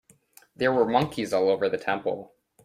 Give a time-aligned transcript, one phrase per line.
[0.55, 2.33] There were monkeys all over the temple.